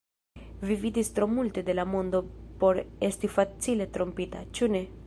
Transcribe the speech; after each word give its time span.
Vi 0.69 0.77
vidis 0.85 1.11
tro 1.17 1.27
multe 1.33 1.63
de 1.69 1.75
la 1.81 1.85
mondo 1.91 2.23
por 2.65 2.81
esti 3.11 3.33
facile 3.39 3.91
trompita; 3.99 4.45
ĉu 4.59 4.75
ne? 4.77 4.85